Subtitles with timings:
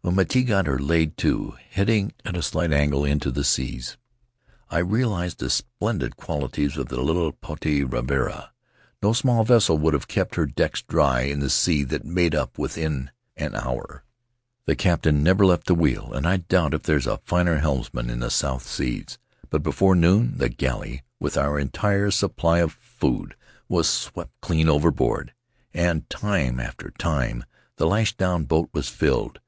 [0.00, 3.98] When Miti got her laid to, heading at a slight angle into the seas,
[4.70, 8.48] I realized the splendid qualities of the little Potii Ravarava.
[9.02, 12.58] No small vessel could have kept her decks dry in the sea that made up
[12.58, 14.04] within an hour.
[14.64, 18.20] The captain never left the wheel, and I doubt if there's a finer helmsman in
[18.20, 19.18] the South Seas,
[19.50, 24.66] but before noon the galley— with our entire supply of food —■ was swept clean
[24.66, 25.34] overboard,
[25.74, 27.44] and time after time
[27.76, 29.40] the lashed down boat was filled.